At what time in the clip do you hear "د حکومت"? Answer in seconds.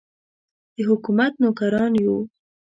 0.75-1.33